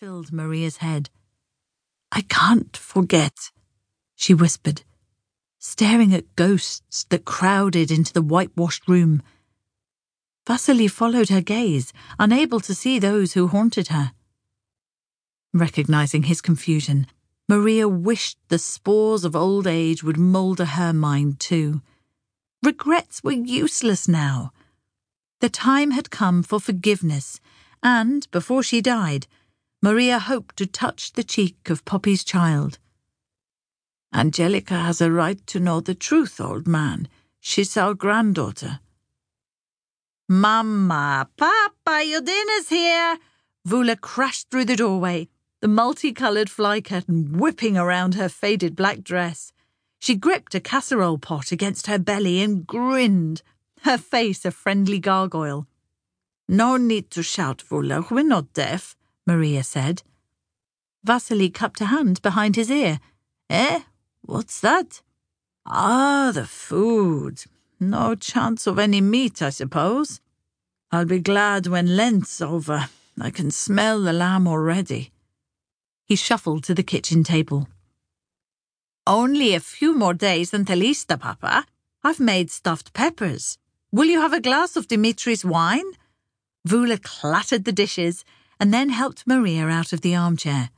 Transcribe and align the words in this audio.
filled 0.00 0.32
Maria's 0.32 0.78
head. 0.78 1.10
I 2.10 2.22
can't 2.22 2.74
forget, 2.74 3.50
she 4.16 4.32
whispered, 4.32 4.80
staring 5.58 6.14
at 6.14 6.36
ghosts 6.36 7.04
that 7.10 7.26
crowded 7.26 7.90
into 7.90 8.10
the 8.10 8.22
whitewashed 8.22 8.88
room. 8.88 9.22
Vasily 10.46 10.88
followed 10.88 11.28
her 11.28 11.42
gaze, 11.42 11.92
unable 12.18 12.60
to 12.60 12.74
see 12.74 12.98
those 12.98 13.34
who 13.34 13.48
haunted 13.48 13.88
her. 13.88 14.12
Recognizing 15.52 16.22
his 16.22 16.40
confusion, 16.40 17.06
Maria 17.46 17.86
wished 17.86 18.38
the 18.48 18.58
spores 18.58 19.22
of 19.22 19.36
old 19.36 19.66
age 19.66 20.02
would 20.02 20.16
moulder 20.16 20.64
her 20.64 20.94
mind 20.94 21.38
too. 21.38 21.82
Regrets 22.64 23.22
were 23.22 23.32
useless 23.32 24.08
now. 24.08 24.50
The 25.40 25.50
time 25.50 25.90
had 25.90 26.08
come 26.08 26.42
for 26.42 26.58
forgiveness, 26.58 27.38
and, 27.82 28.26
before 28.30 28.62
she 28.62 28.80
died, 28.80 29.26
Maria 29.82 30.18
hoped 30.18 30.56
to 30.56 30.66
touch 30.66 31.12
the 31.12 31.24
cheek 31.24 31.70
of 31.70 31.84
Poppy's 31.84 32.22
child. 32.22 32.78
Angelika 34.12 34.74
has 34.74 35.00
a 35.00 35.10
right 35.10 35.46
to 35.46 35.58
know 35.58 35.80
the 35.80 35.94
truth, 35.94 36.40
old 36.40 36.66
man. 36.66 37.08
She's 37.40 37.76
our 37.76 37.94
granddaughter. 37.94 38.80
Mamma, 40.28 41.28
Papa, 41.36 42.04
your 42.04 42.20
dinner's 42.20 42.68
here! 42.68 43.18
Vula 43.66 43.98
crashed 43.98 44.50
through 44.50 44.66
the 44.66 44.76
doorway, 44.76 45.28
the 45.60 45.68
multicolored 45.68 46.50
fly 46.50 46.80
curtain 46.80 47.38
whipping 47.38 47.76
around 47.76 48.14
her 48.14 48.28
faded 48.28 48.76
black 48.76 49.02
dress. 49.02 49.52
She 49.98 50.14
gripped 50.14 50.54
a 50.54 50.60
casserole 50.60 51.18
pot 51.18 51.52
against 51.52 51.86
her 51.86 51.98
belly 51.98 52.40
and 52.40 52.66
grinned, 52.66 53.42
her 53.82 53.98
face 53.98 54.44
a 54.44 54.50
friendly 54.50 54.98
gargoyle. 54.98 55.66
No 56.48 56.76
need 56.76 57.10
to 57.12 57.22
shout, 57.22 57.62
Vula. 57.62 58.10
We're 58.10 58.24
not 58.24 58.52
deaf, 58.52 58.96
Maria 59.30 59.62
said. 59.62 60.02
Vasily 61.04 61.50
cupped 61.50 61.80
a 61.80 61.86
hand 61.86 62.20
behind 62.20 62.56
his 62.56 62.68
ear. 62.68 62.98
Eh? 63.48 63.80
What's 64.22 64.58
that? 64.60 65.02
Ah, 65.64 66.32
the 66.34 66.46
food. 66.46 67.44
No 67.78 68.16
chance 68.16 68.66
of 68.66 68.76
any 68.76 69.00
meat, 69.00 69.40
I 69.40 69.50
suppose. 69.50 70.20
I'll 70.90 71.04
be 71.04 71.20
glad 71.20 71.68
when 71.68 71.96
Lent's 71.96 72.40
over. 72.40 72.88
I 73.20 73.30
can 73.30 73.52
smell 73.52 74.00
the 74.02 74.12
lamb 74.12 74.48
already. 74.48 75.12
He 76.04 76.16
shuffled 76.16 76.64
to 76.64 76.74
the 76.74 76.90
kitchen 76.92 77.22
table. 77.22 77.68
Only 79.06 79.54
a 79.54 79.60
few 79.60 79.96
more 79.96 80.14
days 80.14 80.52
until 80.52 80.82
Easter, 80.82 81.16
Papa. 81.16 81.66
I've 82.02 82.18
made 82.18 82.50
stuffed 82.50 82.92
peppers. 82.94 83.58
Will 83.92 84.06
you 84.06 84.20
have 84.20 84.32
a 84.32 84.46
glass 84.48 84.74
of 84.74 84.88
Dimitri's 84.88 85.44
wine? 85.44 85.90
Vula 86.66 86.98
clattered 87.00 87.64
the 87.64 87.78
dishes 87.84 88.24
and 88.60 88.72
then 88.72 88.90
helped 88.90 89.26
Maria 89.26 89.66
out 89.66 89.94
of 89.94 90.02
the 90.02 90.14
armchair. 90.14 90.68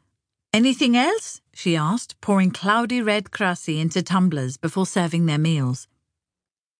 Anything 0.52 0.96
else? 0.96 1.40
she 1.52 1.76
asked, 1.76 2.18
pouring 2.20 2.52
cloudy 2.52 3.02
red 3.02 3.30
krassi 3.30 3.80
into 3.80 4.02
tumblers 4.02 4.56
before 4.56 4.86
serving 4.86 5.26
their 5.26 5.38
meals. 5.38 5.88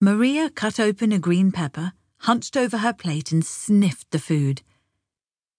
Maria 0.01 0.49
cut 0.49 0.79
open 0.79 1.11
a 1.11 1.19
green 1.19 1.51
pepper, 1.51 1.93
hunched 2.19 2.57
over 2.57 2.79
her 2.79 2.93
plate, 2.93 3.33
and 3.33 3.45
sniffed 3.45 4.11
the 4.13 4.19
food. 4.19 4.63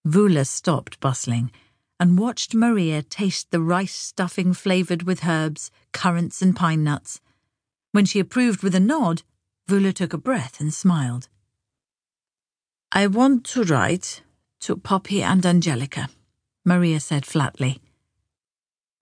Vula 0.07 0.45
stopped 0.45 0.99
bustling 0.99 1.51
and 1.99 2.19
watched 2.19 2.53
Maria 2.53 3.01
taste 3.01 3.51
the 3.51 3.61
rice 3.61 3.95
stuffing 3.95 4.53
flavoured 4.53 5.03
with 5.03 5.25
herbs, 5.25 5.71
currants, 5.91 6.41
and 6.41 6.55
pine 6.55 6.83
nuts. 6.83 7.21
When 7.91 8.05
she 8.05 8.19
approved 8.19 8.63
with 8.63 8.75
a 8.75 8.79
nod, 8.79 9.23
Vula 9.67 9.93
took 9.93 10.13
a 10.13 10.17
breath 10.17 10.59
and 10.59 10.73
smiled. 10.73 11.29
I 12.91 13.07
want 13.07 13.45
to 13.45 13.63
write 13.63 14.21
to 14.63 14.77
Poppy 14.77 15.21
and 15.21 15.45
Angelika, 15.45 16.07
Maria 16.63 17.01
said 17.01 17.25
flatly. 17.25 17.81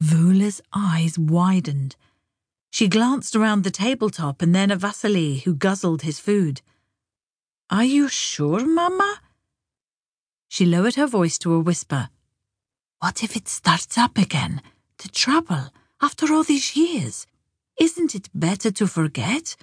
Vula's 0.01 0.59
eyes 0.73 1.19
widened. 1.19 1.95
She 2.71 2.87
glanced 2.87 3.35
around 3.35 3.63
the 3.63 3.69
tabletop 3.69 4.41
and 4.41 4.55
then 4.55 4.71
at 4.71 4.79
Vasily, 4.79 5.37
who 5.39 5.53
guzzled 5.53 6.01
his 6.01 6.19
food. 6.19 6.61
Are 7.69 7.83
you 7.83 8.07
sure, 8.07 8.65
Mamma? 8.65 9.21
She 10.47 10.65
lowered 10.65 10.95
her 10.95 11.05
voice 11.05 11.37
to 11.39 11.53
a 11.53 11.59
whisper. 11.59 12.09
What 12.97 13.23
if 13.23 13.35
it 13.35 13.47
starts 13.47 13.99
up 13.99 14.17
again? 14.17 14.63
The 14.97 15.09
trouble, 15.09 15.69
after 16.01 16.33
all 16.33 16.43
these 16.43 16.75
years? 16.75 17.27
Isn't 17.79 18.15
it 18.15 18.29
better 18.33 18.71
to 18.71 18.87
forget? 18.87 19.55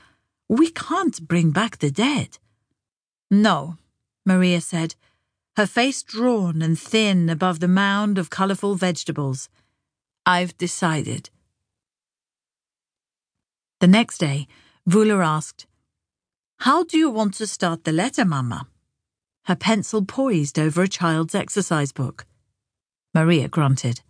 We 0.49 0.71
can't 0.71 1.27
bring 1.27 1.51
back 1.51 1.79
the 1.79 1.91
dead. 1.91 2.39
No, 3.33 3.79
Maria 4.25 4.61
said, 4.61 4.95
her 5.59 5.67
face 5.67 6.05
drawn 6.05 6.63
and 6.63 6.79
thin 6.79 7.29
above 7.29 7.59
the 7.59 7.67
mound 7.67 8.17
of 8.17 8.31
colourful 8.31 8.77
vegetables. 8.77 9.49
I've 10.25 10.57
decided. 10.57 11.31
The 13.81 13.89
next 13.89 14.19
day, 14.19 14.47
Vula 14.89 15.21
asked, 15.21 15.67
How 16.61 16.85
do 16.85 16.97
you 16.97 17.11
want 17.11 17.35
to 17.35 17.47
start 17.49 17.83
the 17.83 17.91
letter, 17.91 18.25
Mamma? 18.25 18.69
Her 19.47 19.57
pencil 19.57 20.05
poised 20.05 20.61
over 20.61 20.83
a 20.83 20.87
child's 20.87 21.35
exercise 21.35 21.91
book. 21.91 22.25
Maria 23.13 23.49
grunted. 23.49 24.03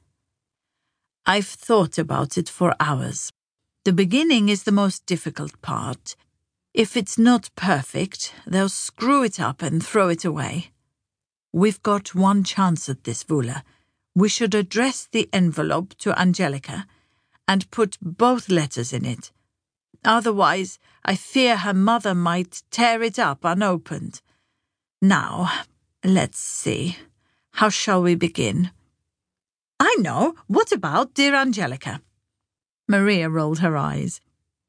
I've 1.25 1.47
thought 1.47 1.97
about 1.97 2.37
it 2.37 2.51
for 2.51 2.75
hours. 2.79 3.33
The 3.87 3.95
beginning 3.95 4.51
is 4.51 4.65
the 4.65 4.79
most 4.83 5.07
difficult 5.07 5.59
part. 5.63 6.15
If 6.75 6.95
it's 6.95 7.17
not 7.17 7.49
perfect, 7.57 8.35
they'll 8.47 8.69
screw 8.69 9.23
it 9.23 9.41
up 9.41 9.63
and 9.63 9.83
throw 9.83 10.11
it 10.11 10.27
away. 10.27 10.73
We've 11.53 11.83
got 11.83 12.15
one 12.15 12.45
chance 12.45 12.89
at 12.89 13.05
this, 13.05 13.25
Vula. 13.25 13.63
We 14.15 14.29
should 14.29 14.55
address 14.55 15.09
the 15.11 15.29
envelope 15.33 15.95
to 15.99 16.19
Angelika 16.21 16.87
and 17.47 17.71
put 17.71 17.97
both 18.03 18.49
letters 18.49 18.93
in 18.93 19.05
it. 19.05 19.33
Otherwise, 20.05 20.79
I 21.05 21.17
fear 21.17 21.57
her 21.57 21.75
mother 21.75 22.15
might 22.15 22.63
tear 22.71 23.03
it 23.03 23.19
up 23.19 23.45
unopened. 23.45 24.21
Now, 25.01 25.51
let's 26.05 26.39
see. 26.39 26.97
How 27.53 27.71
shall 27.71 28.03
we 28.03 28.15
begin? 28.15 28.71
I 29.81 29.95
know. 29.99 30.35
What 30.47 30.73
about 30.73 31.15
dear 31.15 31.35
Angelika? 31.35 32.03
Maria 32.89 33.29
rolled 33.29 33.61
her 33.61 33.77
eyes. 33.77 34.21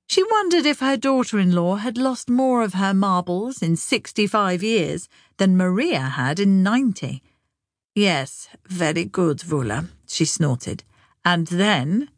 She 0.09 0.24
wondered 0.24 0.66
if 0.66 0.80
her 0.80 0.97
daughter 0.97 1.38
in 1.38 1.52
law 1.52 1.75
had 1.75 1.96
lost 1.96 2.31
more 2.31 2.64
of 2.64 2.74
her 2.74 2.96
marbles 2.96 3.62
in 3.62 3.75
65 3.75 4.64
years 4.64 5.08
than 5.38 5.56
Maria 5.56 6.00
had 6.00 6.40
in 6.40 6.64
90. 6.64 7.22
Yes, 7.94 8.50
very 8.66 9.06
good, 9.06 9.38
Vula, 9.38 9.88
she 10.08 10.25
snorted. 10.25 10.84
And 11.24 11.46
then. 11.47 12.09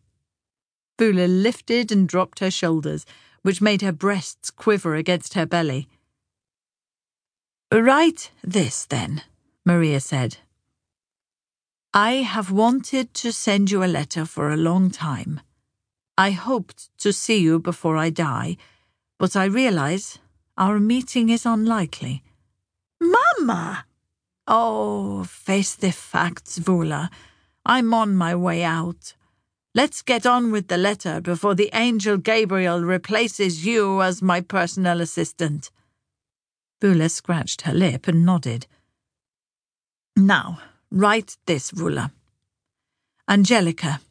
Vula 0.98 1.28
lifted 1.28 1.92
and 1.92 2.08
dropped 2.08 2.40
her 2.40 2.50
shoulders, 2.50 3.06
which 3.42 3.62
made 3.62 3.82
her 3.82 3.92
breasts 3.92 4.52
quiver 4.52 4.96
against 4.96 5.34
her 5.34 5.46
belly. 5.46 5.90
Write 7.74 8.32
this, 8.42 8.86
then, 8.86 9.24
Maria 9.66 10.00
said, 10.00 10.38
I 11.94 12.24
have 12.24 12.52
wanted 12.52 13.14
to 13.16 13.34
send 13.34 13.70
you 13.70 13.84
a 13.84 13.86
letter 14.00 14.24
for 14.24 14.50
a 14.50 14.56
long 14.56 14.92
time. 14.92 15.42
I 16.28 16.30
hoped 16.32 16.80
to 17.00 17.12
see 17.12 17.40
you 17.40 17.60
before 17.60 17.98
I 17.98 18.10
die, 18.12 18.58
but 19.18 19.36
I 19.36 19.46
realize 19.46 20.20
our 20.56 20.80
meeting 20.80 21.30
is 21.30 21.46
unlikely. 21.46 22.24
Mamma! 23.00 23.86
Oh, 24.48 25.24
face 25.24 25.74
the 25.76 25.92
facts, 25.92 26.60
Vula. 26.60 27.10
I'm 27.66 27.94
on 27.94 28.16
my 28.16 28.36
way 28.36 28.64
out. 28.64 29.16
Let's 29.74 30.02
get 30.04 30.26
on 30.26 30.52
with 30.52 30.68
the 30.68 30.78
letter 30.78 31.22
before 31.22 31.56
the 31.56 31.72
angel 31.74 32.18
Gabriel 32.18 32.82
replaces 32.82 33.66
you 33.66 34.02
as 34.02 34.22
my 34.22 34.42
personal 34.42 35.02
assistant. 35.02 35.72
Vula 36.82 37.10
scratched 37.10 37.62
her 37.62 37.74
lip 37.74 38.08
and 38.08 38.26
nodded. 38.26 38.68
Now, 40.16 40.60
Write 40.94 41.38
this, 41.46 41.72
Vula. 41.72 42.12
Angelika, 43.26 44.02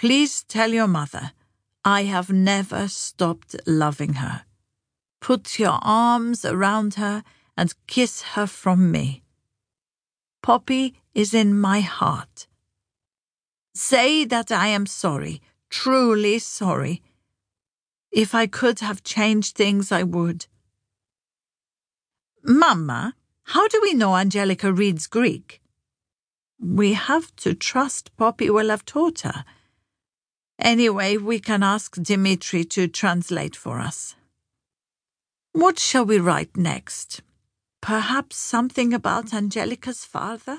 please 0.00 0.44
tell 0.44 0.72
your 0.72 0.86
mother 0.86 1.32
I 1.84 2.04
have 2.04 2.30
never 2.30 2.88
stopped 2.88 3.54
loving 3.66 4.14
her. 4.14 4.44
Put 5.20 5.58
your 5.58 5.78
arms 5.82 6.42
around 6.42 6.94
her 6.94 7.22
and 7.54 7.74
kiss 7.86 8.22
her 8.32 8.46
from 8.46 8.90
me. 8.90 9.22
Poppy 10.42 10.94
is 11.12 11.34
in 11.34 11.60
my 11.60 11.80
heart. 11.80 12.46
Say 13.74 14.24
that 14.24 14.50
I 14.50 14.68
am 14.68 14.86
sorry, 14.86 15.42
truly 15.68 16.38
sorry. 16.38 17.02
If 18.10 18.34
I 18.34 18.46
could 18.46 18.80
have 18.80 19.04
changed 19.04 19.54
things, 19.54 19.92
I 19.92 20.02
would. 20.02 20.46
Mamma, 22.42 23.16
how 23.52 23.68
do 23.68 23.78
we 23.82 23.92
know 23.92 24.16
Angelika 24.16 24.72
reads 24.72 25.06
Greek? 25.06 25.60
We 26.58 26.94
have 26.94 27.36
to 27.36 27.52
trust 27.52 28.16
Poppy 28.16 28.48
will 28.48 28.70
have 28.70 28.86
taught 28.86 29.20
her. 29.20 29.44
Anyway, 30.60 31.16
we 31.16 31.40
can 31.40 31.62
ask 31.62 31.96
Dimitri 32.02 32.64
to 32.64 32.86
translate 32.86 33.56
for 33.56 33.80
us. 33.80 34.14
What 35.52 35.78
shall 35.78 36.04
we 36.04 36.18
write 36.18 36.56
next? 36.56 37.22
Perhaps 37.80 38.36
something 38.36 38.92
about 38.92 39.32
Angelika's 39.32 40.04
father? 40.04 40.58